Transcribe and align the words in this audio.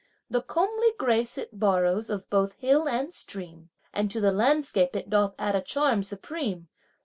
The 0.31 0.41
comely 0.41 0.93
grace 0.97 1.37
it 1.37 1.59
borrows 1.59 2.09
of 2.09 2.27
both 2.31 2.53
hill 2.53 2.89
and 2.89 3.13
stream; 3.13 3.69
And 3.93 4.09
to 4.09 4.19
the 4.19 4.31
landscape 4.33 4.95
it 4.95 5.11
doth 5.11 5.35
add 5.37 5.55
a 5.55 5.61
charm 5.61 6.01
supreme. 6.01 6.69